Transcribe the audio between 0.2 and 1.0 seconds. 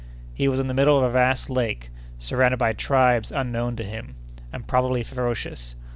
He was in the middle